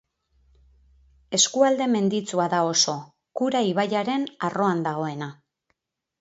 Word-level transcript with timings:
Eskualde 1.37 1.87
menditsua 1.95 2.47
da 2.53 2.61
oso, 2.69 2.95
Kura 3.41 3.61
ibaiaren 3.73 4.27
arroan 4.49 4.83
dagoena. 4.89 5.31